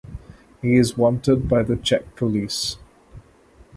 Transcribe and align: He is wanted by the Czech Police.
He 0.63 0.77
is 0.77 0.97
wanted 0.97 1.47
by 1.47 1.61
the 1.61 1.75
Czech 1.77 2.15
Police. 2.15 2.77